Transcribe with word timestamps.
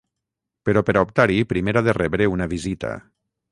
Però 0.69 0.81
per 0.87 0.95
a 0.95 1.03
optar-hi 1.09 1.37
primer 1.53 1.77
ha 1.77 1.85
de 1.91 1.97
rebre 1.99 2.31
una 2.39 2.51
visita. 2.57 2.97